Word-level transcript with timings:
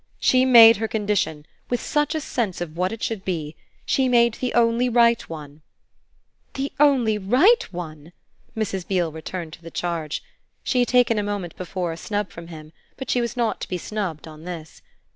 "She 0.19 0.45
made 0.45 0.77
her 0.77 0.87
condition 0.87 1.45
with 1.69 1.79
such 1.79 2.15
a 2.15 2.21
sense 2.21 2.59
of 2.59 2.75
what 2.75 2.91
it 2.91 3.03
should 3.03 3.23
be! 3.23 3.55
She 3.85 4.09
made 4.09 4.33
the 4.33 4.51
only 4.55 4.89
right 4.89 5.21
one." 5.29 5.61
"The 6.55 6.73
only 6.79 7.19
right 7.19 7.71
one?" 7.71 8.11
Mrs. 8.57 8.87
Beale 8.87 9.11
returned 9.11 9.53
to 9.53 9.61
the 9.61 9.69
charge. 9.69 10.23
She 10.63 10.79
had 10.79 10.87
taken 10.87 11.19
a 11.19 11.21
moment 11.21 11.55
before 11.55 11.91
a 11.91 11.97
snub 11.97 12.31
from 12.31 12.47
him, 12.47 12.73
but 12.97 13.11
she 13.11 13.21
was 13.21 13.37
not 13.37 13.61
to 13.61 13.69
be 13.69 13.77
snubbed 13.77 14.27
on 14.27 14.43
this. 14.43 14.81